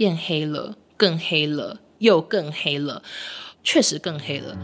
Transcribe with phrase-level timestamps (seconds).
[0.00, 3.02] 变黑了，更黑了，又更黑了，
[3.62, 4.56] 确实更黑了。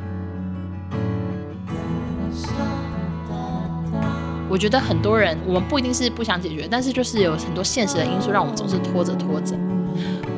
[4.49, 9.55] 我觉得很多人，我们不一定是不想解决，但是就是有很多现实的因素，让我们总是拖着拖着。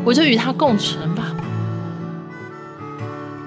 [0.04, 1.32] 我就与它共存吧。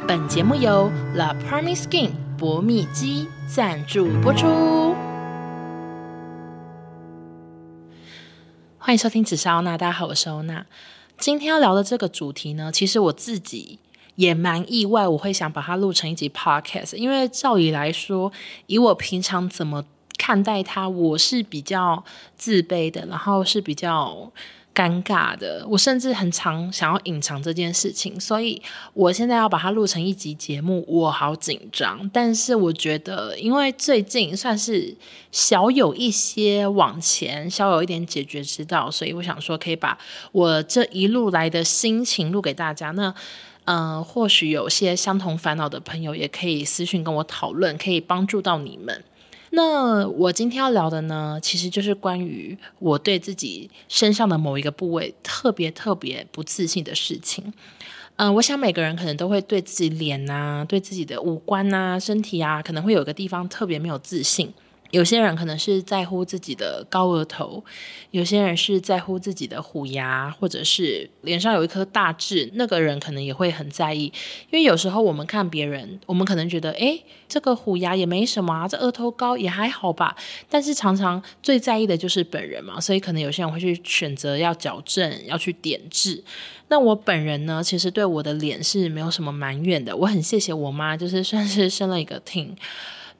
[0.07, 4.95] 本节目由 La Prairie Skin 博蜜肌赞助播出。
[8.77, 10.65] 欢迎收听紫砂欧娜，大家好，我是欧娜。
[11.21, 13.77] 今天要聊的这个主题呢，其实我自己
[14.15, 18.31] 也蛮意外，我会想把它录成一集 podcast，因为照理来说，
[18.65, 19.85] 以我平常怎么
[20.17, 22.03] 看待它，我是比较
[22.35, 24.31] 自卑的，然后是比较
[24.73, 25.65] 尴尬的。
[25.69, 28.61] 我甚至很常想要隐藏这件事情，所以
[28.93, 32.09] 我现在要把它录成一集节目，我好紧张。
[32.13, 34.95] 但是我觉得，因为最近算是
[35.31, 39.97] 小有一些往前，小有一点解决之道，所以我想说，可以把
[40.31, 42.91] 我这一路来的心情录给大家。
[42.91, 43.13] 那，
[43.65, 49.03] 嗯、呃，或许有些相同烦恼的朋友，也可以私讯跟我讨论，可以帮助到你们。
[49.51, 57.53] 那我今天要聊的呢，其实就是关于我对自己身上的某一个部位特别特别不自信的事情。
[58.15, 64.53] 嗯、我想每个人可能都会对自己脸啊、对自己的五官啊、身体啊，可能会有个地方特别没有自信。
[64.91, 67.63] 有些人可能是在乎自己的高额头，
[68.11, 74.03] 有些人是在乎自己的虎牙，或者是脸上有一颗大痣，那个人可能也会很在意。
[74.05, 80.15] 因为有时候我们看别人，我们可能觉得，诶，这个虎牙也没什么啊，这额头高也还好吧。
[80.49, 86.21] 但是常常最在意的就是本人嘛，所以可能有些人会去选择要矫正，要去点痣。
[86.67, 89.95] 那我本人呢，其实对我的脸是没有什么埋怨的。
[89.95, 92.55] 我很谢谢我妈，就是算是生了一个挺。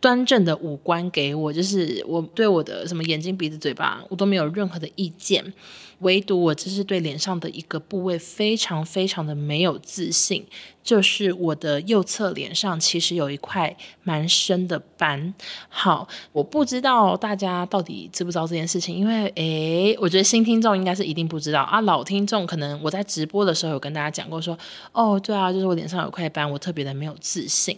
[0.01, 5.53] 端正的五官给我，就是我对我的什么眼睛、鼻子、嘴巴，我都没有任何的意见。
[5.99, 10.43] 唯独我就是对脸上的一个部位非常非常的没有自信，
[10.83, 15.33] 就是我的右侧脸上其实有一块蛮深的斑。
[15.69, 24.59] 好，我不知道大家到底知不知道这件事情，因为诶，我觉得新听众应该是一定不知道啊，老听众可能我在直播的时候有跟大家讲过说，说
[24.91, 27.77] 哦，对啊，就是我脸上有块斑，我特别的没有自信。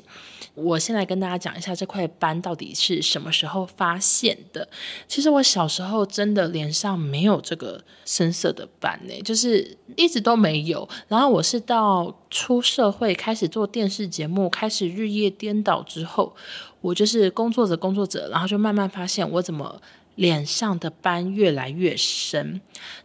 [0.56, 4.68] 我先来跟大家讲一下这块斑到底是什么时候发现的。
[5.08, 10.88] 其实我小时候真的脸上没有这个深色的斑呢，就是一直都没有。
[11.08, 16.36] 然后我是到出社会开始做电视节目，开始日夜颠倒之后，
[16.82, 19.80] 我就是工作着工作着，然后就慢慢发现我怎么
[20.16, 22.60] 脸上的斑越来越深。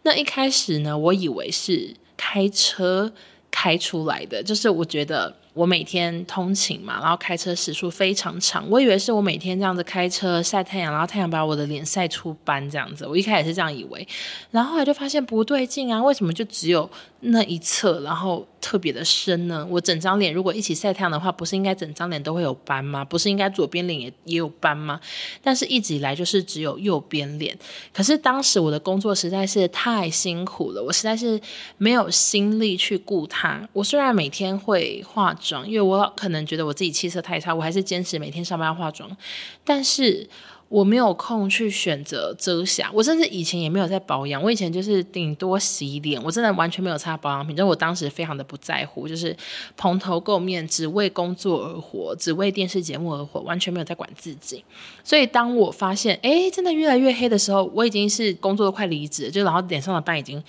[0.05, 3.13] 那一开始呢，我以为是开车
[3.51, 5.37] 开出来的，就是我觉得。
[5.59, 13.05] 我每天通勤嘛，然后开车时速非常长，我以为是我每天这样子开车晒太阳，然后太阳把我的脸晒出斑这样子。
[13.05, 14.07] 我一开始是这样以为，
[14.53, 16.89] 然后后来就发现不对劲啊，为什么就只有
[17.23, 19.67] 那一侧，然后特别的深呢？
[19.69, 23.05] 我整张脸如果一起晒太阳的话，不是应该整张脸都会有斑吗？
[23.05, 25.01] 不是应该左边脸也也有斑吗？
[25.43, 27.59] 但是一直以来就是只有右边脸。
[27.93, 31.41] 可是当时我的工作实在是太辛苦了，我实在是
[31.79, 33.69] 没有心力去顾它。
[33.73, 35.48] 我虽然每天会化妆。
[35.67, 39.11] 因为我可能觉得我自己气色太差，我还是坚持每天上班要化妆，
[39.65, 40.29] 但是
[40.69, 49.35] 我没有空去选择遮瑕，我甚至以前也没有在保养，我以前就是顶多洗脸，我真的完全没有擦保养品，就我当时非常的不在乎，就是
[49.79, 54.63] 蓬头垢面，只为工作而活，只为电视节目而活，完全没有在管自己。
[55.03, 60.43] 所以当我发现，哎，真的越来越黑的时候，我已经是工作都快离职，就然后脸上的斑已经。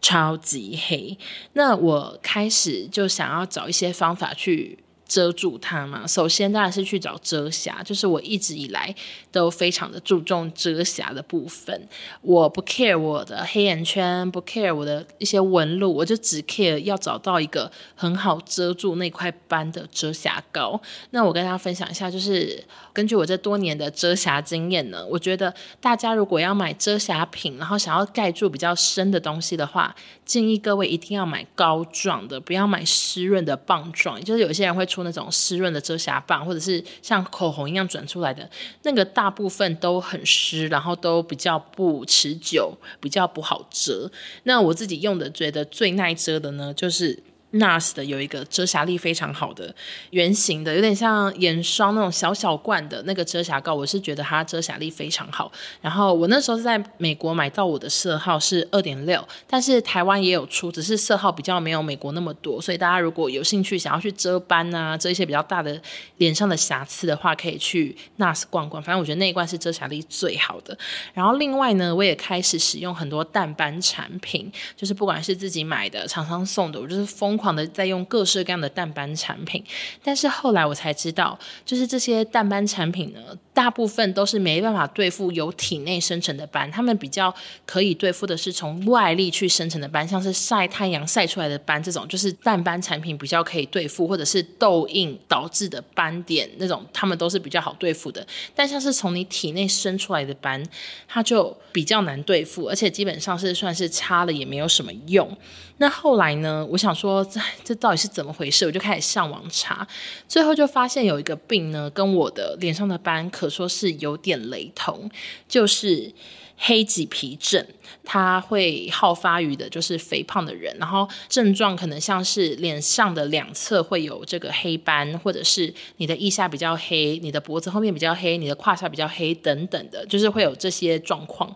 [0.00, 1.18] 超级黑，
[1.54, 8.94] 那我开始就想要找一些方法去遮住它嘛，首先当然是去找遮瑕，就是我一直以来
[9.32, 11.88] 都非常的注重遮瑕的部分。
[12.20, 20.78] 我不 care 我的黑眼圈，不 care 我的一些纹路，我就只 care 要找到一个很好遮住那块斑的遮瑕膏。
[21.10, 29.96] 那我跟大家分享一下，就是根据我这多年的遮瑕经验呢，我觉得大家如果要买遮瑕品，然后想要盖住比较深的东西的话，
[30.26, 34.22] 建议各位一定要买膏状的，不要买湿润的棒状。
[34.22, 38.48] 就是有些人会出那种湿润的遮瑕棒，或者是像口红一样转出来的，
[38.82, 44.10] 那个大部分都很湿，然后都比较不持久，比较不好遮。
[44.44, 47.18] 那我自己用的觉得最耐遮的呢，就是
[47.52, 49.74] NARS 的有一个遮瑕力非常好的
[50.10, 55.50] 圆形的，有点像眼霜那种小小罐的那个遮瑕膏，我是觉得它遮瑕力非常好。
[55.80, 62.60] 然后我那时候是在美国买到，我的色号是二点六，但是台湾也有出，只是色号比较没有美国那么多。
[62.60, 65.80] 所以大家如果有兴趣想要去遮斑啊，遮一些比较大的
[66.18, 68.82] 脸上的瑕疵的话，可以去 NARS 逛逛。
[68.82, 70.76] 反正我觉得那一罐是遮瑕力最好的。
[71.14, 79.64] 然后另外呢，我也开始使用很多淡斑产品，就是不管是自己买的、厂商送的，我就是疯狂的在用各式各样的淡斑产品，
[80.02, 83.20] 但是后来我才知道，就是这些淡斑产品呢，
[83.58, 87.34] 大部分都是没办法对付由体内生成的斑，他们比较
[87.66, 98.24] 可以对付的是从外力去生成的斑，像是晒太阳晒出来的斑这种，就是淡斑产品比较可以对付，或者是痘印导致的斑点那种，他们都是比较好对付的。
[98.54, 100.64] 但像是从你体内生出来的斑，
[101.08, 105.36] 它就比较难对付，而且基本上是算是擦了也没有什么用。
[105.80, 108.66] 那后来呢，我想说，这这到底是怎么回事？
[108.66, 109.86] 我就开始上网查，
[110.28, 115.10] 最后就发现有一个病呢，跟我的脸上的斑可说是有点雷同，
[115.48, 116.12] 就是
[116.56, 117.66] 黑棘皮症。
[118.04, 131.54] 它会好发于的就是肥胖的人，然后症状可能像是脸上的两侧会有这个黑斑，或者是你的腋下比较黑，你的脖子后面比较黑，你的胯下比较黑等等的，就是会有这些状况。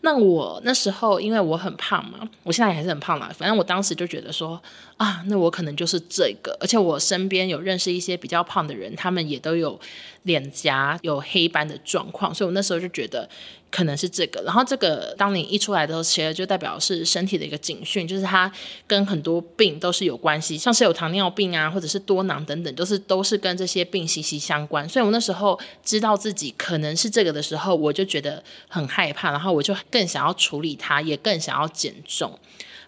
[0.00, 3.30] 那我那时候因为我很胖嘛，我现在还是很胖啦。
[3.36, 4.60] 反正我当时就觉得说
[4.96, 6.56] 啊，那我可能就是这个。
[6.60, 9.78] 而且我身边有认识一些比较胖的人，他们也都有
[10.22, 13.28] 脸颊有黑斑的状况，所以我那时候就觉得
[13.72, 14.40] 可能是这个。
[14.42, 18.50] 然后这个当你一出出来的时候，其实就代表是身体的一个警讯，就是它
[18.86, 24.88] 跟很多病都是有关系，像是有糖尿病啊，或者是多囊等等，都是都是跟这些病息息相关。
[24.88, 29.74] 所以我那时候知道自己可能是这个的时候，我就觉得很害怕，然后我就。
[29.90, 32.38] 更想要处理它，也更想要减重。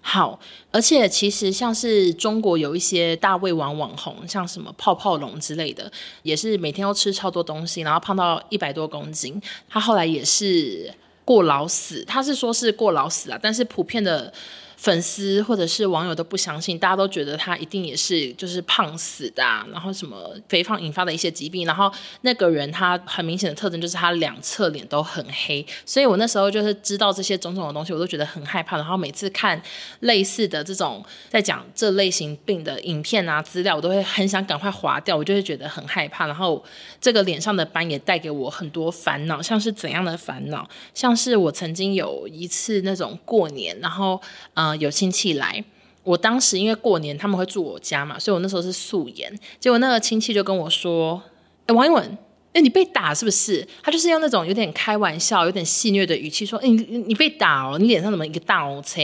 [0.00, 0.38] 好，
[0.70, 5.90] 而且其实像是中国有一些大胃王网红，像什么泡泡龙之类的，
[6.22, 9.40] 也是每天都吃超多东西，然后胖到一百多公斤。
[9.68, 10.92] 他后来也是
[11.24, 14.32] 过劳死，他是说是过劳死啊，但是普遍的。
[14.80, 21.92] 粉丝或者是网友都不相信，大家都觉得他一定也是就是胖死的啊，然后什么肥胖引发的一些疾病，然后
[22.22, 29.60] 那个人他很明显的特征就是他两侧脸都很黑，所以我那时候就是知道这些种种的东西，我都觉得很害怕，然后每次看
[30.00, 36.64] 类似的这种在讲这类型病的影片啊资料，我都会很想赶快划掉，我就会觉得很害怕，然后
[36.98, 40.66] 这个脸上的斑也带给我很多烦恼，像是怎样的烦恼？
[40.94, 44.18] 像是我曾经有一次那种过年，然后
[44.54, 44.69] 嗯。
[44.76, 45.64] 有亲戚来，
[46.02, 49.32] 我当时因为过年他们会住我家嘛，所以我那时候是素颜。
[49.58, 51.22] 结果那个亲戚就跟我说
[51.66, 52.18] ：“哎，王一文，
[52.52, 59.00] 哎，你被打是不是？”他就是用那种有点开玩笑、有点戏谑的语气说：“哎，你你被打哦，你脸上怎么一个大红车？”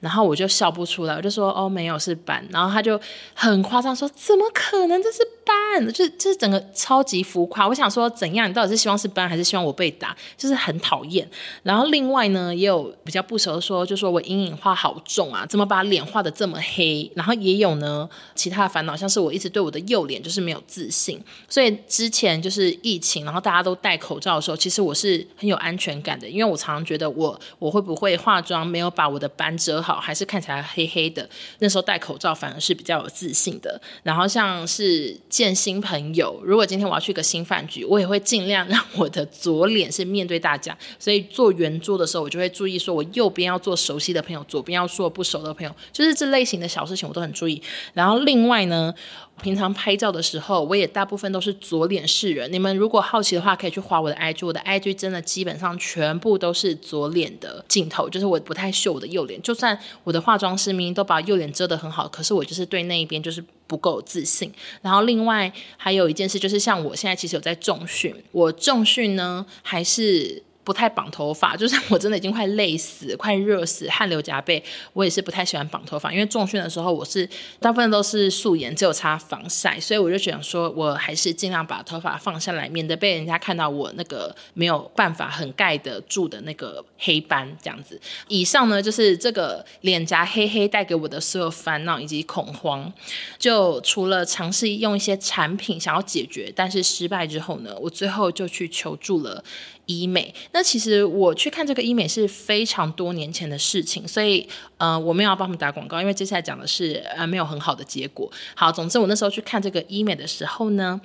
[0.00, 3.00] 然后我就笑不出来，我就说：“哦，没有，是斑。”然后他就
[3.34, 5.02] 很夸张说：“怎么可能？
[5.02, 8.48] 这是斑。”就是就是整个超级浮夸，我想说怎样？
[8.48, 10.16] 你到底是希望是斑，还是希望我被打？
[10.36, 11.28] 就是很讨厌。
[11.62, 17.10] 然后另外呢，也有比较不熟的说，就说我阴影画好重啊，怎么把脸画的这么黑？
[17.14, 21.22] 然后也有呢其他的烦恼，像是我一直对我的右脸就是没有自信。
[21.48, 31.26] 所以之前就是疫情，然后大家都戴口罩的时候，其实我是很有安全感的，因为我常常觉得我我会不会化妆没有把我的斑遮好，还是看起来黑黑的。
[31.60, 33.80] 那时候戴口罩反而是比较有自信的。
[34.02, 35.18] 然后像是。
[35.30, 40.76] 见新朋友，如果今天我要去个新饭局，我也会尽量让我的左脸是面对大家。
[40.98, 47.62] 所以坐圆桌的时候，我就会注意说，我右边要坐熟悉的朋友，左边要坐不熟的朋友，就是这类型的小事情我都很注意。
[47.94, 48.92] 然后另外呢，
[49.42, 52.52] 平常拍照的时候，我也大部分都是左脸示人。
[52.52, 59.40] 你们如果好奇的话，可以去滑我的 IG，我的 IG 真的基本上全部都是左脸的镜头，就是我不太秀我的右脸。
[59.42, 63.42] 就算我的化妆师明明都把右脸遮得很好，可是我就是对那一边就是。
[63.70, 70.42] 不够自信，然后另外还有一件事，就是像我现在其实有在重训，我重训呢还是。
[70.70, 74.62] 不太绑头发， 就是我真的已经快累死、快热死、汗流浃背。
[74.92, 88.00] 我也是不太喜欢绑头发，因为重训的时候我是大部分都是素颜，只有擦防晒，所以我就想说，我还是尽量把头发放下来，免得被人家看到我那个没有办法很盖得住的那个黑斑这样子。
[88.28, 92.92] 以上呢，就是这个脸颊黑黑带给我的所有烦恼以及恐慌。
[93.40, 99.42] 就除了尝试用一些产品想要解决，但是失败之后呢，我最后就去求助了。
[99.90, 104.46] 医美，那其实我去看这个医美是非常多年前的事情，所以
[104.78, 108.30] 呃我没有要帮他们打广告，因为接下来讲的是呃没有很好的结果。
[108.54, 111.00] 好，总之我那时候去看这个医美的时候呢，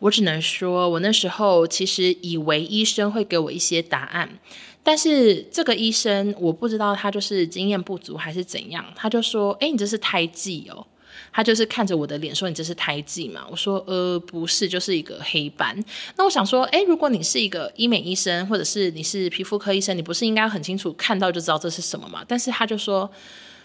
[0.00, 4.38] 我只能说我那时候其实以为医生会给我一些答案，
[4.82, 10.86] 但是这个医生我不知道他就是经验不足还是怎样，他就说：“哎，你这是胎记哦。”
[11.32, 15.82] 他就是看着我的脸说：“你这是胎记嘛？”我说：“呃，不是，就是一个黑斑。”
[16.16, 22.24] 那我想说，诶，如果你是一个医美医生，或者是你是皮肤科医生，你不是应该很清楚看到就知道这是什么嘛？
[22.26, 23.10] 但是他就说。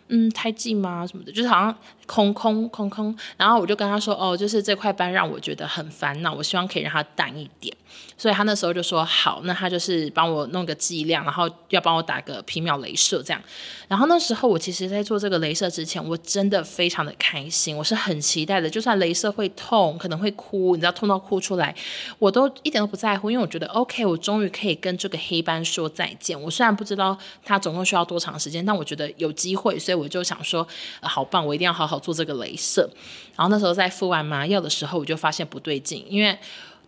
[0.10, 1.08] 嗯，胎记吗？
[1.08, 3.16] 什么的，就是好像空空空空。
[3.38, 7.76] 然后我就跟他说，哦，就是这块斑让我觉得很烦恼，我希望可以让它淡一点。
[8.18, 13.42] 所以他那时候就说好，那他就是帮我弄个剂量，然后要帮我打个皮秒镭射这样。
[13.88, 18.68] 然后那时候我其实，在做这个镭射之前，我真的非常的开心，我是很期待的。
[18.70, 21.76] 就算镭射会痛，可能会哭，你知道痛到哭出来，
[22.18, 26.40] 我都一点都不在乎，因为我觉得 OK，我终于可以跟这个黑斑说再见。
[26.40, 30.68] 我虽然不知道它总共需要多长时间，但我觉得有机会，所以我就想说，
[31.02, 32.90] 呃，好棒，我一定要好好好做这个镭射。
[33.36, 36.38] 然后那时候在敷完麻药的时候，我就发现不对劲，因为。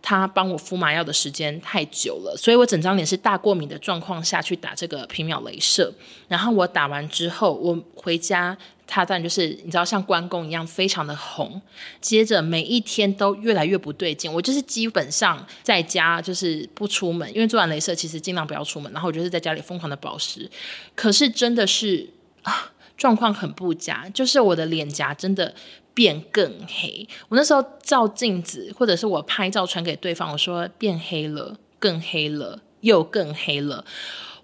[0.02, 5.92] 他帮我敷麻药的时间太久了，所以我整张脸是大过敏的状况下去打这个皮秒镭射。
[6.28, 11.60] 然后我打完之后，我回家，他当然就是你知道像关公一样非常的红。
[12.00, 18.92] 接着每一天都越来越不对劲，我就是基本上在家就是不出门，因为做完镭射其实尽量不要出门。
[18.92, 20.48] 然后我就是在家里疯狂的保湿，
[20.94, 22.08] 可是真的是
[22.42, 25.54] 啊，状况很不佳，就是我的脸颊真的。
[25.96, 33.82] 变更黑，我那时候照镜子，或者是我拍照传给对方，我说变黑了，更黑了，又更黑了，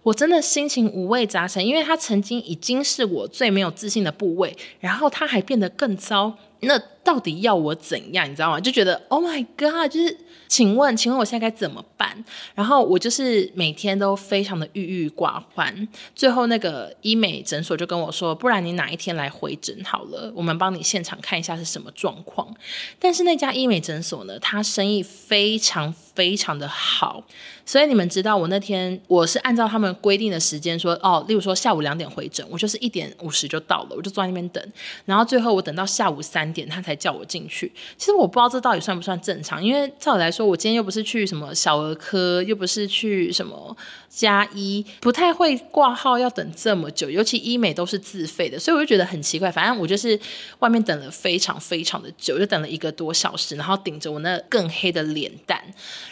[0.05, 8.31] 我真的心情五味杂陈，因为他曾经已经是我最没有自信的部位，然后他还变得更糟，那到底要我怎样？
[8.31, 8.61] 你知道吗？
[8.61, 10.17] 就觉得 Oh my God，就是。
[10.49, 12.23] 请问，请问我现在该怎么办？
[12.55, 15.89] 然后我就是每天都非常的郁郁寡欢。
[16.15, 22.55] 最后那个医美诊所就跟我说，不然你哪一天来回诊好了，我们帮你现场看一下是什么状况。
[22.99, 27.25] 但是那家医美诊所呢，他生意非常非常的好，
[27.65, 34.63] 所以你们知道我那天我是按照他们规定的时间说，哦，例如说下午两点回诊，我就是一点五十就到了，我就坐在那边等。
[35.07, 37.73] 然后最后我等到下午三点，他才叫我进去。
[37.97, 40.43] 其实我不知道这到底算不算正常，因为照理来说。
[40.43, 43.75] 我今天又不是去什么小儿科，又不是去什么
[44.09, 49.51] 加医，不太会挂号要等这么久，尤其医美都是自费的，所以我就觉得很奇怪。
[49.51, 50.19] 反正我就是
[50.59, 55.63] 外面等了非常非常的久，就等了一个多小时，然后顶着我那更黑的脸蛋。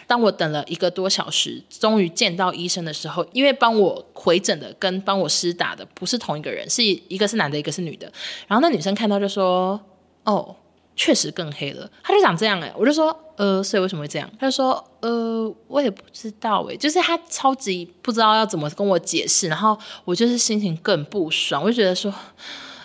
[0.07, 8.11] 当我等了一个多小时，终于见到医生的时候，因为帮我回诊的跟帮我施打的不是同一个人，是一个是男的，一个是女的。
[8.47, 9.81] 然后那女生看到就说
[10.23, 10.55] ：“哦。”
[11.03, 14.31] 确实更黑了，他就长这样哎、我就说，呃，所以为什么会这样？
[14.39, 22.13] 他就说，呃，我也不知道哎、就是他超级不知道要怎么跟我解释，然后我就是心情更不爽，我就觉得说。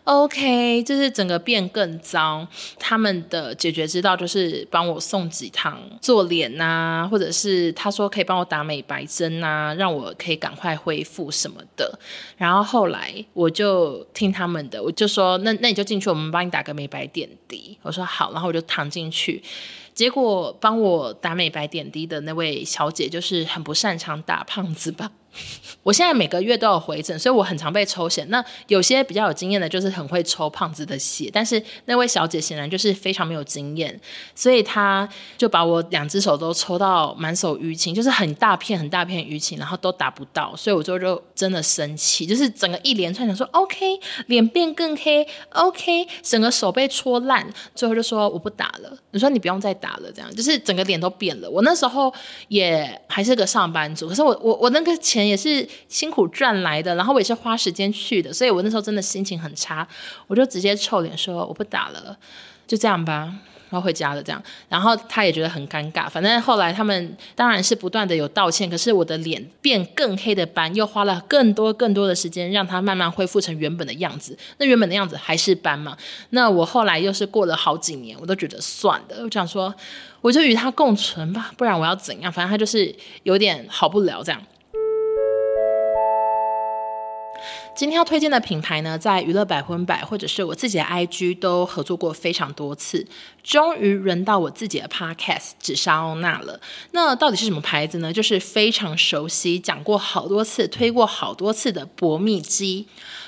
[0.05, 2.47] OK，就是整个变更糟。
[2.77, 11.99] 他们的解决之道就是帮我送几趟做脸啊，或者是他说可以帮我打美白针啊，让我可以赶快恢复什么的。
[12.37, 17.75] 然后后来我就听他们的，我就说那那你就进去，我们帮你打个美白点滴。
[17.81, 19.41] 我说好，然后我就躺进去。
[19.95, 25.09] 结果帮我打美白点滴的那位小姐就是很不擅长打胖子吧。
[25.83, 28.23] 我现在每个月都有回诊，所以我很常被抽血。
[28.29, 31.29] 那有些比较有经验的，就是很会抽胖子的血。
[31.31, 33.99] 但是那位小姐显然就是非常没有经验，
[34.33, 40.55] 所以她就把我两只手都抽到满手淤青，就是很大片很大片淤青，然后都打不到。
[40.55, 48.97] 所以我就就真的生气，就是整个一连串想说 OK，脸变更黑，OK，整个手被戳烂，最后就说我不打了。
[49.11, 51.49] 你说你不用再打了，这样就是整个脸都变了。
[51.49, 52.11] 我那时候
[52.47, 59.87] 也还是个上班族，可是我我我那个前也是辛苦赚来的，然后我也是花时间去的，所以我那时候真的心情很差，
[60.27, 62.17] 我就直接臭脸说我不打了，
[62.67, 63.33] 就这样吧，
[63.69, 75.97] 然后回家了这样，然后他也觉得很尴尬，反正后来他们当然是不断的有道歉，可是我的脸变更黑的斑又花了更多更多的时间让它慢慢恢复成原本的样子，那原本的样子还是斑嘛，
[76.29, 79.73] 那我后来又是过了好几年，我都觉得算了，我想说
[80.21, 82.31] 我就与它共存吧，不然我要怎样？
[82.31, 84.41] 反正他就是有点好不了这样。
[87.75, 93.05] 今天要推荐的品牌呢，在娱乐百分百或者是我自己的 IG 都合作过非常多次，
[93.43, 96.57] 终于轮到我自己的 Podcast 紫砂欧娜了。
[96.91, 98.13] 那到底是什么牌子呢？
[98.13, 102.87] 就是非常熟悉，讲过好多次，推过好多次的博蜜肌。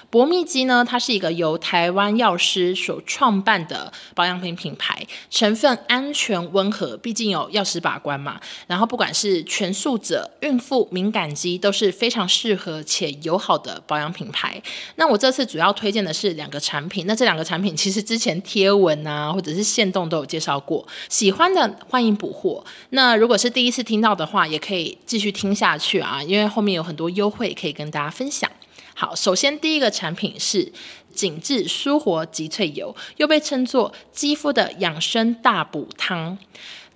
[0.10, 8.40] 博蜜肌呢，它是一个由台湾药师所创办的保养品品牌，成分安全温和，毕竟有药师把关嘛。
[8.68, 14.62] 然后不管是全素者、孕妇、敏感肌，都是非常适合且友好的保养品牌。
[14.96, 22.64] 那我这次主要推荐的是两个产品，那这两个产品其实之前贴文啊，或者是线动都有介绍过，喜欢的欢迎补货。
[22.92, 28.50] 那如果是第一次听到的话，也可以继续听下去啊，因为后面有很多优惠可以跟大家分享。
[29.00, 30.74] 好，首先第一个产品是
[31.14, 36.36] 紧致舒活极萃油，又被称作肌肤的养生大补汤。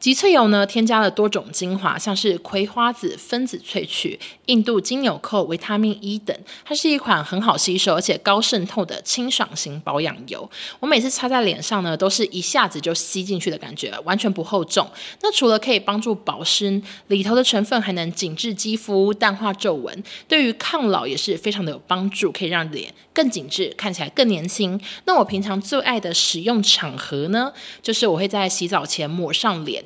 [0.02, 6.36] 极萃油呢，添加了多种精华，像是葵花籽分子萃取、印度金纽扣、维他命 E 等。
[6.66, 10.50] 它是一款很好吸收而且高渗透的清爽型保养油。
[10.80, 14.90] 我每次擦在脸上呢，都是一下子就吸进去的感觉，完全不厚重。
[15.22, 24.82] 那除了可以帮助保湿，里头的成分还能紧致肌肤、淡化皱纹，对于抗老也是非常的有帮助，可以让脸更紧致，看起来更年轻。
[25.06, 27.54] 那我平常最爱的使用场合呢，
[27.84, 29.86] 就是我会在洗澡前抹上脸。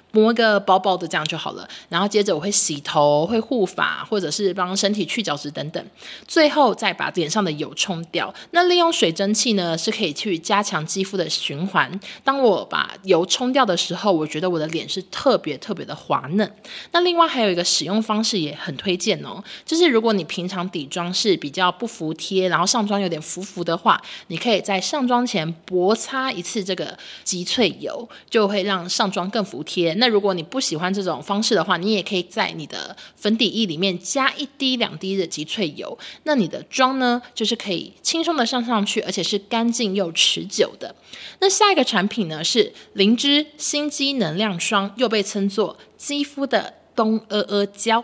[0.11, 5.83] 抹个薄薄的这样就好了，然后接着我会洗头、会护发，或者是帮身体去角质等等，
[6.27, 8.33] 最后再把脸上的油冲掉。
[8.51, 11.99] 那利用水蒸气呢，是可以去加强肌肤的循环。
[12.23, 16.51] 当我把油冲掉的时候，我觉得我的脸是特别特别的滑嫩。
[16.91, 29.93] 那另外还有一个使用方式也很推荐哦，就是如果你平常底妆是比较不服帖，然后上妆有点浮浮的话，你可以在上妆前薄擦一次这个极萃油，就会让上妆更服帖。
[30.01, 40.95] 那如果你不喜欢这种方式的话，你也可以在你的粉底液里面加一滴两滴的极萃油，那你的妆呢，就是可以轻松的上上去，而且是干净又持久的。
[41.39, 48.03] 那下一个产品呢，是灵芝心肌能量霜，又被称作肌肤的东阿阿胶。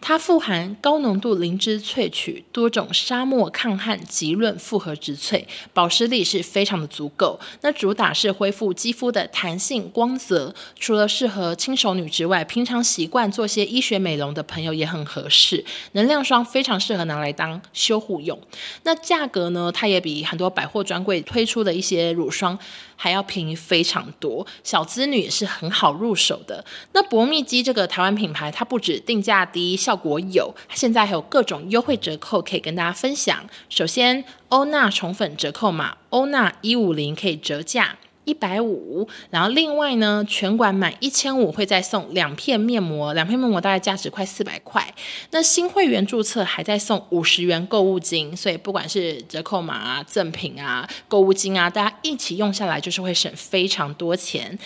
[0.00, 7.38] 它富含高浓度灵芝萃取，多种沙漠抗旱极润复合植萃，保湿力是非常的足够。
[7.62, 15.64] 那主打是恢复肌肤的弹性光泽，除了适合轻熟女之外，平常习惯做些医学美容的朋友也很合适。
[15.92, 18.38] 能量霜非常适合拿来当修护用。
[18.82, 19.70] 那价格呢？
[19.72, 22.58] 它也比很多百货专柜推出的一些乳霜
[23.02, 26.62] 还要便宜非常多，小资女也是很好入手的。
[26.92, 33.42] 那博蜜肌这个台湾品牌，它不止定价低，效果有，现在还有各种优惠折扣可以跟大家分享。
[33.70, 37.96] 首先，欧娜宠粉折扣码欧娜一五零可以折价。
[38.24, 44.86] 一百五，然后另外呢，全馆满一千五会再送两片面膜，两片面膜大概价值快四百块。
[45.30, 54.58] 那新会员注册还在送五十元购物金，所以不管是折扣码啊、赠品啊、购物金啊，大家一起用下来就是会省非常多钱。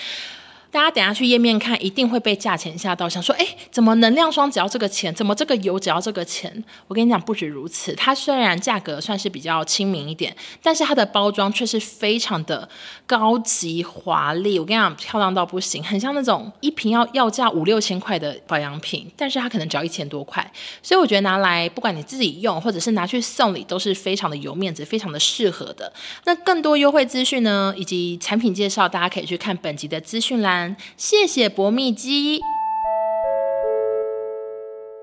[0.74, 5.14] 大家等下去页面看，一定会被价钱吓到，想说，哎，怎么能量霜只要这个钱？
[5.14, 6.52] 怎么这个油只要这个钱？
[6.88, 12.68] 我跟你讲，不止如此，它虽然价格算是比较亲民一点，但是它的包装却是非常的
[13.06, 14.58] 高级华丽。
[14.58, 20.44] 我跟你讲，漂亮到不行，很像那种一瓶要要价五六千块的保养品，但是它可能只要一千多块。
[20.82, 25.92] 所以我觉得拿来不管你自己用，或者是拿去送礼，都是非常的有面子，非常的适合的。
[26.24, 30.63] 那更多优惠资讯呢，以及产品介绍，大家可以去看本集的资讯栏。
[30.96, 32.40] 谢谢博蜜肌。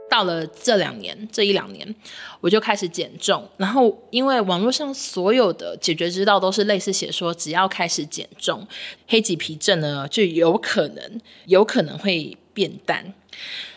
[0.09, 1.95] 到了这两年，这一两年，
[2.41, 3.47] 我就开始减重。
[3.55, 8.67] 然后，因为网络上所有的解决之道都是类似写说，只要开始减重，
[9.07, 13.13] 黑棘皮症呢就有可能，有可能会变淡。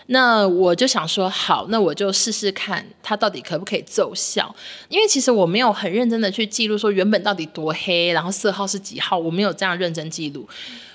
[0.06, 4.54] 那我就想说，好，那我就试试看它到底可不可以奏效。
[4.88, 10.46] 因为其实我没有很认真的去记录说原本到底多黑，然后色号是几号，我没有这样认真记录。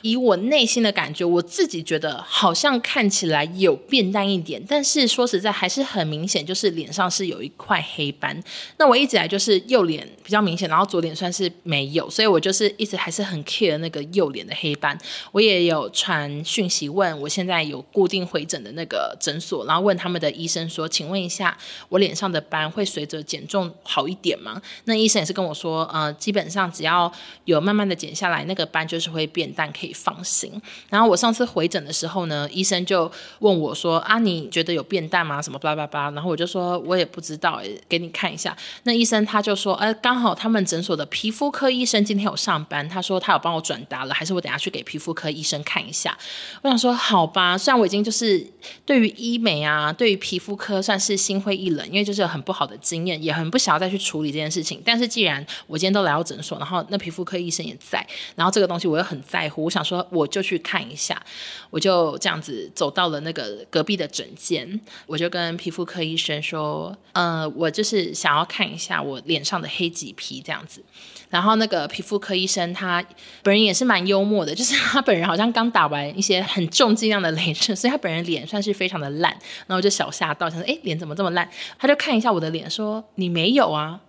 [0.02, 8.42] 以我内心的感觉，我自己觉得好像看起来有变淡一点，但是说实在还是很明显，就是脸上是有一块黑斑。
[8.78, 14.98] 那我一直来就是右脸比较明显，然后左脸算是没有，所以我就是一直还是很 care 那个右脸的黑斑。
[15.32, 21.58] 我也有传讯息问我现在有固定回诊的那个诊所，然后问他们的医生说，请问一下，
[21.90, 24.62] 我脸上的斑会随着减重好一点吗？
[24.86, 27.12] 那医生也是跟我说，呃，基本上只要
[27.46, 29.89] 有慢慢的减下来，那个斑就是会变淡，可以。
[29.94, 30.52] 放心。
[30.90, 35.42] 然后我上次回诊的时候呢，医生就问我说：“啊，你觉得有变淡吗？
[35.42, 46.18] 什么巴拉巴拉？”然后我就说：“我也不知道，给你看一下。”那医生他就说：“哎，刚好他们诊所的皮肤科医生今天有上班，他说他有帮我转达了，还是我等下去给皮肤科医生看一下。”
[46.62, 48.46] 我想说：“好吧，虽然我已经就是
[48.86, 54.82] 对于医美啊，对于皮肤科算是心灰意冷，因为就是很不好的经验，也很不想要再去处理这件事情。
[54.86, 59.79] 但是既然我今天都来到诊所，然后那皮肤科医生也在，然后这个东西我又很在乎，我想。
[59.80, 61.22] 想说我就去看一下，
[61.70, 70.84] 我就这样子走到了那个隔壁的诊间，我就跟皮肤科医生说，呃，我就是想要看一下我脸上的黑棘皮这样子。
[71.30, 73.04] 然后那个皮肤科医生他
[73.44, 79.32] 本人也是蛮幽默的，就是他本人好像刚打完一些很重剂量的雷射，所以他本人脸算是非常的烂。
[79.68, 81.48] 然后我就小吓到，想说，哎，脸怎么这么烂？
[81.78, 84.02] 他就看一下我的脸，说，你没有啊，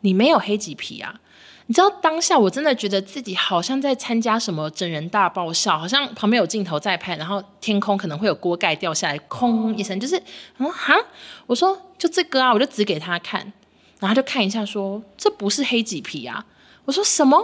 [0.00, 1.20] 你没有黑棘皮啊。
[1.66, 10.20] 你知道当下我真的觉得自己好像在参加什么整人大爆笑，好像旁边有镜头在拍，然后天空可能会有锅盖掉下来，空一声，就是
[10.58, 10.94] 嗯哈，
[11.46, 13.40] 我说就这个啊，我就指给他看，
[14.00, 16.44] 然后他就看一下说，这不是黑麂皮啊。
[16.84, 17.38] 我说什么？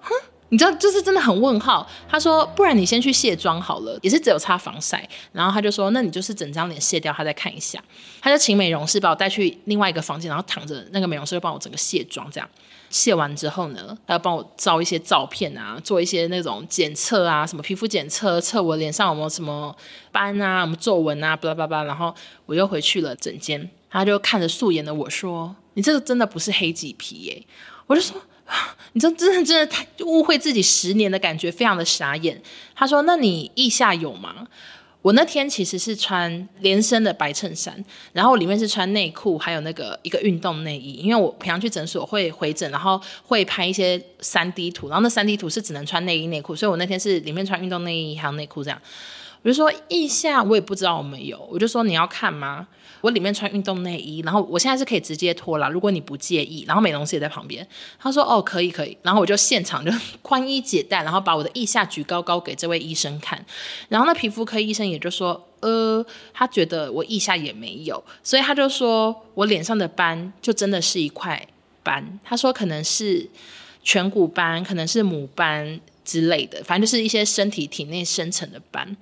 [0.00, 0.12] 哼，
[0.48, 1.88] 你知道，就是真的很问号。
[2.08, 5.08] 他说，不然你先去卸妆好了，也是只有擦防晒。
[5.30, 7.80] 然后他就说，那你就是整张脸卸掉，他再看一下。
[8.20, 12.50] 他就请美容师把我带去另外一个房间，然后躺着，那个美容师就帮我整个卸妆，这样
[12.90, 19.74] 卸完之后呢，他要帮我照一些照片啊，做一些那种检测啊，什么皮肤检测，测我脸上有没有什么
[20.12, 21.84] 斑啊，什么皱纹啊，巴拉巴拉。
[21.84, 27.46] 然后我又回去了整间，他就看着素颜的我说：“你这个真的不是黑棘皮耶。”
[27.86, 28.20] 我就说。
[28.94, 32.42] 你这真的真的太误会自己十年的感觉，非常的傻眼。
[32.74, 34.48] 他说：“那你腋下有吗？”
[35.02, 37.82] 我那天其实是穿连身的白衬衫，
[38.12, 40.94] 然后里面是穿内裤，还有那个一个运动内衣。
[40.94, 48.78] 因为我平常去诊所会回诊，然后会拍一些三 D 图，然后那三 D 图是只能穿内衣内裤，所以我那天是里面穿运动内衣还有内裤这样。
[49.42, 52.68] 我就说腋下我也不知道我没有，我就说你要看吗？
[53.00, 56.64] 我里面穿运动内衣，然后我现在是可以直接脱了，如果你不介意。
[56.66, 57.66] 然后美容师也在旁边，
[57.98, 59.90] 他说哦可以可以，然后我就现场就
[60.22, 63.44] 宽衣解带，然后把我的腋下举高高给这位医生看。
[63.88, 71.46] 然后那皮肤科医生也就说，呃，他觉得我腋下也没有，所以他就说我脸上的斑就真的是一块
[71.82, 72.18] 斑。
[72.24, 73.28] 他说可能是
[73.84, 75.80] 颧骨斑，可能是母斑。
[76.02, 78.96] 之类的，反正就是一些身体体内生成的斑。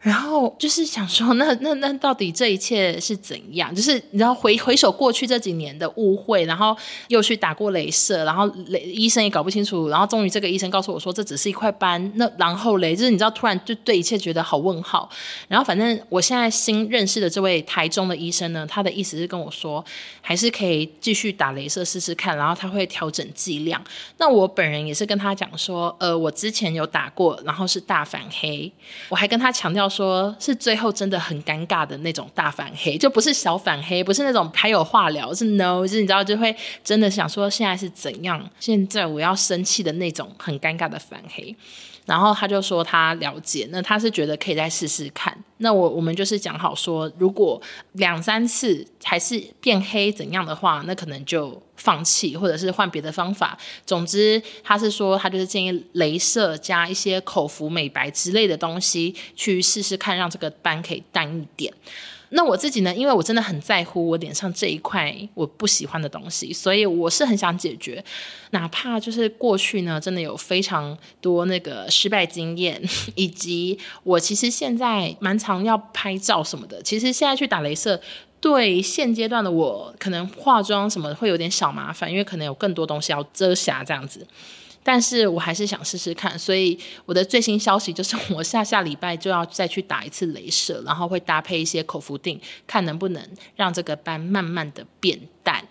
[0.00, 3.74] 然后就是想说， 那那那到底这一切是怎样？
[3.74, 6.76] 就是你知道回回首过去这几年的误会，然后
[7.08, 12.12] 又去打过镭射，然后雷医生也搞不清楚，然后终于这个医生告诉我说这只是一块斑。
[12.14, 15.10] 那然后雷就是你知道，突然就对一切觉得好问号。
[15.48, 19.84] 然后反正我现在新认识的这位台中的医生呢，他的意思是跟我说，
[20.20, 23.82] 还是可以继续打镭射试试看，然后他会调整剂量。
[24.18, 28.70] 那我本人也是跟他讲说，呃，我之前有打过，然后是大反黑，
[29.08, 29.87] 我还跟他强调。
[29.88, 41.54] 说是最后真的很尴尬的那种大反黑，就不是小反黑，不是那种还有话聊，是 no，就是你知道就会真的想说现在是怎样，现在我要生气的那种很尴尬的反黑。
[42.08, 45.36] 然后他就说他了解，那他是觉得可以再试试看。
[45.58, 47.60] 那我我们就是讲好说，如果
[47.92, 53.58] 两三次还是变黑怎样的话，那可能就放弃，或者是换别的方法。
[53.84, 61.70] 总之，他是说他就是建议镭射加一些口服美白之类的东西去试试看，让这个斑可以淡一点。
[62.30, 62.94] 那我自己呢？
[62.94, 68.04] 因为我真的很在乎我脸上这一块我不喜欢的东西，所以我是很想解决。
[68.50, 72.82] 哪怕就是过去呢，真的有非常多那个失败经验，
[73.14, 76.82] 以及我其实现在蛮常要拍照什么的。
[76.82, 78.00] 其实现在去打雷射，
[78.40, 84.26] 对现阶段的我，可能化妆什么会有点小麻烦，因为可能有更多东西要遮瑕这样子。
[84.82, 93.22] 但是我还是想试试看，所以我的最新消息就是，我下下礼拜就要再去打一次镭射，然后会搭配一些口服定，看能不能
[93.56, 95.66] 让这个斑慢慢的变淡。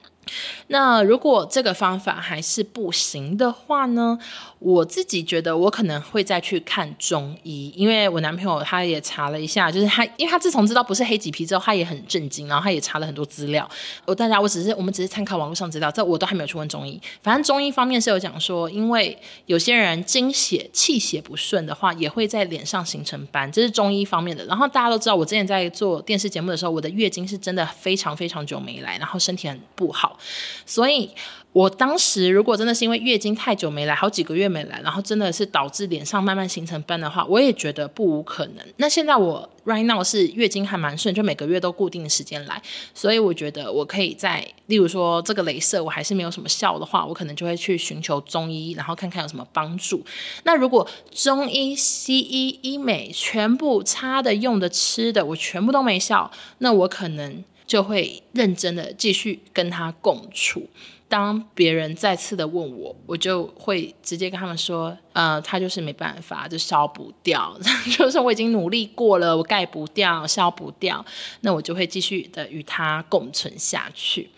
[0.67, 4.17] 那如果这个方法还是不行的话呢？
[4.59, 13.69] 我自己觉得我可能会再去看中医，因为我男朋友他也查了一下，就是他，因为他自从知道不是黑棘皮之后，他也很震惊，然后他也查了很多资料。
[14.05, 16.99] 我大家，我只是我们只是参考网络上资料，这我都还没有去问中医。
[17.21, 24.43] 反正中医方面是有讲说，因为有些人经血气血不顺的话，也会在脸上形成斑，这是中医方面的。
[24.45, 30.16] 然后大家都知道，我之前在做电视节目的时候，我的月经是真的非常非常久没来，然后身体很不好，
[30.65, 31.09] 所以。
[31.53, 38.63] 我当时如果真的是因为月经太久没来，好几个月没来，然后真的是导致脸上慢慢形成斑的话，我也觉得不无可能。
[38.75, 42.61] 那现在我 right now 是月经还蛮顺，就每个月都固定的时间来，
[42.93, 50.05] 所以我觉得我可以在，例如说这个镭射我还是没有什么效的话，我可能就会去寻求中医，然后看看有什么帮助。
[50.43, 60.67] 那如果中医、西医、医美全部擦的、用的、吃的，我全部都没效，那我可能就会认真的继续跟他共处。
[61.09, 67.57] 当别人再次的问我，我就会直接跟他们说，呃，他就是没办法，就消不掉，
[67.97, 71.05] 就是我已经努力过了，我盖不掉，消不掉，
[71.41, 74.29] 那我就会继续的与他共存下去。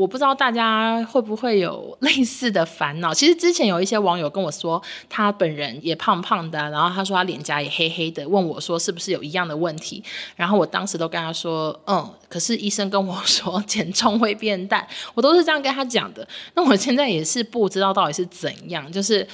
[0.00, 3.12] 我不知道大家会不会有 类似的烦恼。
[3.12, 10.02] 其实之前有一些网友跟我说，他本人也胖胖的，然后他说他脸颊也黑黑的，问我说是不是有一样的问题。
[10.36, 16.26] 然后我当时都跟他说，嗯，可是医生跟我 说减重会变淡，我都是这样跟他讲的。
[16.54, 19.28] 那我现在也是不知道到底是怎样，就是。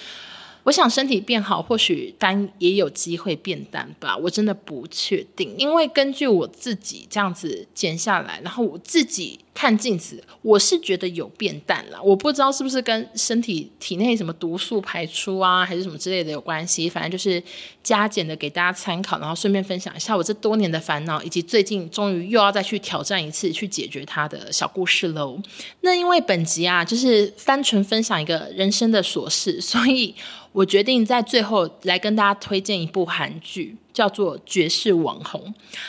[0.64, 4.16] 我想身体变好，或许单也有机会变淡吧。
[4.16, 11.98] 我真的不确定，因为根据我自己这样子减下来，然后我自己看镜子，我是觉得有变淡了。
[12.02, 16.90] 我不知道是不是跟身体体内什么毒素排出啊，还是什么之类的有关系。
[16.90, 17.42] 反正就是
[17.82, 25.40] 加减的给大家参考，然后顺便分享一下我这多年的烦恼，以及最近终于又要再去挑战一次去解决它的小故事喽。
[25.80, 30.14] 那因为本集啊，就是单纯分享一个人生的琐事，所以。
[30.52, 35.40] 我决定在最后来跟大家推荐一部韩剧，叫做《绝世网红》。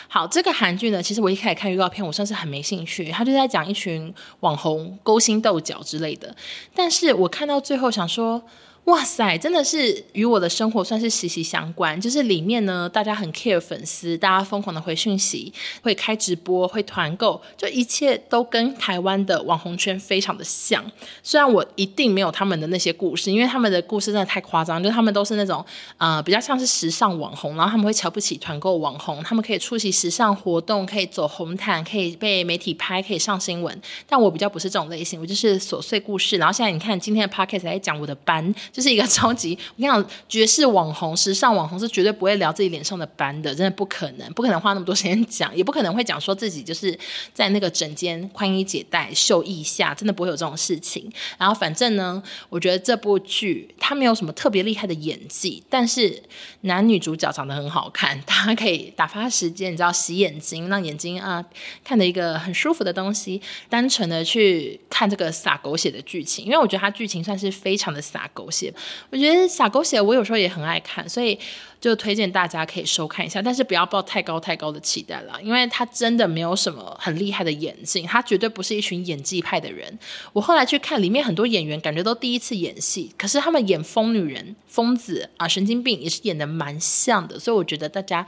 [0.08, 3.12] 好，这个韩剧呢，其实我一开始看预告片，我算是很没兴趣。
[3.12, 6.34] 他就在讲一群网红勾心斗角之类的，
[6.74, 8.42] 但是我看到最后想说。
[8.88, 12.00] 哇塞，真的是与我的生活算是息息相关。
[12.00, 20.82] 就是里面呢，大家很 care 粉丝，大家疯狂的回讯息，会开直播，会团购，就一切都跟台湾的网红圈非常的像。
[21.22, 25.64] 虽然我一定没有他们的那些故事，因为他们的故事真的太夸张，就他们都是那种
[25.98, 33.78] 呃比较像是时尚网红，然后他们会瞧不起团购网红，他们可以出席时尚活动，可以走红毯，可以被媒体拍，可以上新闻。
[34.08, 36.38] 但我比较不是这种类型，我就是琐碎故事。
[36.38, 38.56] 然后现在你看今天的 podcast 在讲我的班。
[38.78, 46.96] 就是一个 超级，我跟你讲，绝世网红、时尚网红是绝对不会聊自己脸上的斑的，真的不可能，不可能花那么多时间讲，也不可能会讲说自己就是
[47.34, 51.12] 在那个整间宽衣解带秀腋下，真的不会有这种事情。
[51.40, 56.22] 然后反正呢，我觉得这部剧它没有什么特别厉害的演技，但是
[56.62, 61.44] 男女主角长得很好看， 大家可以打发时间，你知道洗眼睛，让眼睛啊
[61.84, 68.67] 看的一个很舒服的东西，单纯的去看这个洒狗血的剧情，因为我觉得它剧情算是非常的洒狗血。
[69.10, 71.38] 我觉得撒狗血，我有时候也很爱看，所以
[71.80, 79.98] 就推荐大家可以收看一下，但是不要抱太高太高的期待了，因为他真的没有什么很厉害的演技，他绝对不是一群演技派的人。
[80.34, 88.26] 我后来去看里面很多演员，感觉都第一次演戏，可是他们演疯女人、疯子啊、神经病也是演得蛮像的，所以我觉得大家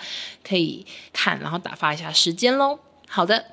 [0.47, 2.79] 可以看，然后打发一下时间喽。
[3.07, 3.43] 好的。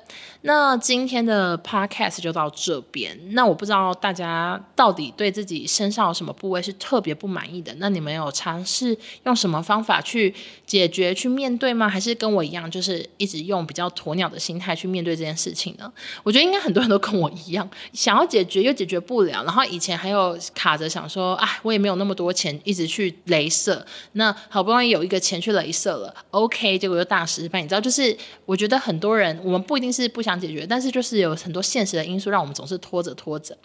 [0.47, 3.19] 那今天的 podcast 就到这边。
[3.33, 7.75] 那我不知道大家到底对自己身上有什么部位是特别不满意的？
[7.79, 10.33] 那你们有尝试用什么方法去
[10.65, 11.89] 解决、去面对吗？
[11.89, 15.91] 还是跟我一样，就是一直用比较鸵鸟的心态去面对这件事情呢？
[16.23, 19.43] 我觉得应该很多人都跟我一样，想要解决又解决不了。
[19.43, 23.85] 然后以前还有卡着想说，哎，我也没有那么多钱一直去镭射。
[24.13, 27.61] 那好不容易有一个钱去镭射了，OK，结果又大失败。
[27.61, 30.21] 你知道，就是我觉得很多人，我们不一定是不。
[30.27, 33.57] 想解决，但是就是有很多现实的因素让我们总是拖着拖着。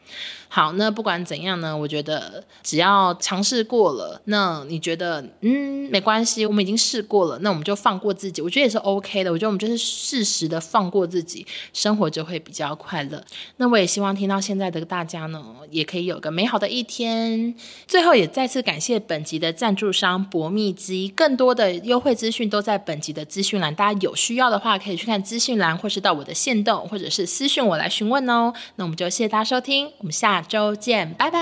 [0.48, 9.32] 好，那不管怎样呢，我觉得只要尝试过了，那你觉得嗯没关系，我们已经试过了，那我们就放过自己，我觉得也是 OK 的。
[9.32, 13.22] 我觉得我们就是适时的放过自己，生活就会比较快乐。
[13.56, 17.54] 那我也希望听到现在的大家呢，也可以有个美好的一天。
[17.86, 26.62] 最后也再次感谢本集的赞助商博蜜肌，更多的优惠资讯都在本集的资讯栏，大家有需要的话可以去看资讯栏，或是到我的线线。
[26.62, 31.40] 动或者是私讯我来询问哦，那我们就谢谢大家收听，我们下周见，拜拜。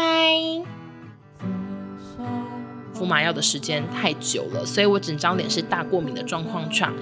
[2.94, 6.92] 敷麻药的时间太久了，所以我整张脸是大过敏的状况下。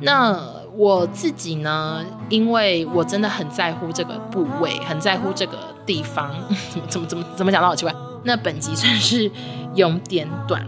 [0.00, 0.36] 那
[0.74, 6.34] 我自己呢，因为我真的很在乎这个部位，很在乎这个地方，
[6.88, 7.94] 怎么怎么怎么讲都好奇怪。
[8.24, 9.30] 那本集算是
[9.74, 10.66] 有点短。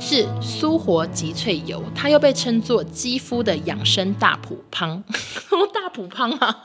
[0.00, 5.04] 是苏活极萃油，它又被称作肌肤的养生大补汤，
[5.74, 6.64] 大补汤啊！